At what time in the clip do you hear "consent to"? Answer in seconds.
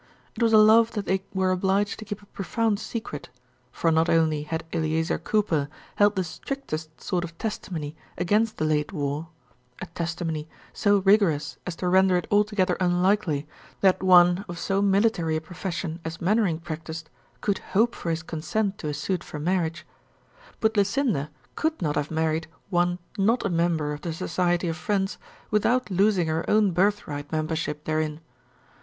18.23-18.87